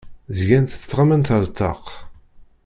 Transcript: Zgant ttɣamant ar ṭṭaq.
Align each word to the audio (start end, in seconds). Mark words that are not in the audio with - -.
Zgant 0.37 0.79
ttɣamant 0.81 1.33
ar 1.35 1.43
ṭṭaq. 1.51 1.85